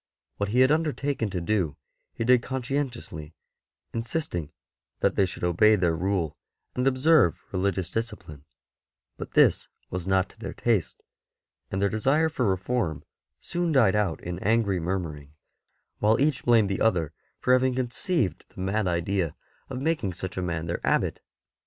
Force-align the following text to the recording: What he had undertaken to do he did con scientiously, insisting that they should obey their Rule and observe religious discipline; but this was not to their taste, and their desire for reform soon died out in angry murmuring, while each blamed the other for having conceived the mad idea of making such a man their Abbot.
What 0.37 0.49
he 0.49 0.61
had 0.61 0.71
undertaken 0.71 1.29
to 1.29 1.39
do 1.39 1.77
he 2.15 2.23
did 2.23 2.41
con 2.41 2.63
scientiously, 2.63 3.33
insisting 3.93 4.51
that 5.01 5.13
they 5.13 5.27
should 5.27 5.43
obey 5.43 5.75
their 5.75 5.95
Rule 5.95 6.35
and 6.73 6.87
observe 6.87 7.43
religious 7.51 7.91
discipline; 7.91 8.43
but 9.17 9.33
this 9.33 9.67
was 9.91 10.07
not 10.07 10.27
to 10.29 10.39
their 10.39 10.55
taste, 10.55 11.03
and 11.69 11.79
their 11.79 11.87
desire 11.87 12.29
for 12.29 12.47
reform 12.47 13.03
soon 13.39 13.71
died 13.71 13.95
out 13.95 14.19
in 14.23 14.39
angry 14.39 14.79
murmuring, 14.79 15.35
while 15.99 16.19
each 16.19 16.45
blamed 16.45 16.71
the 16.71 16.81
other 16.81 17.13
for 17.39 17.53
having 17.53 17.75
conceived 17.75 18.45
the 18.49 18.59
mad 18.59 18.87
idea 18.87 19.35
of 19.69 19.79
making 19.79 20.13
such 20.13 20.35
a 20.35 20.41
man 20.41 20.65
their 20.65 20.81
Abbot. 20.83 21.19